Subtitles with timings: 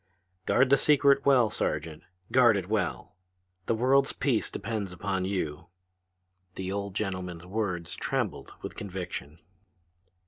[0.47, 2.01] "Guard the secret well, Sergeant!
[2.31, 3.15] Guard it well!
[3.67, 5.67] The world's peace depends upon you!"
[6.55, 9.37] The old gentleman's words trembled with conviction.